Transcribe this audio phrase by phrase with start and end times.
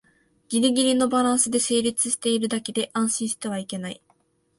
[0.49, 4.01] ギリギリのバランスで成立してるだけで安心してはいけない